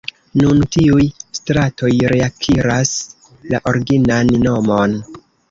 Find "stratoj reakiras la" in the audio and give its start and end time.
1.39-3.61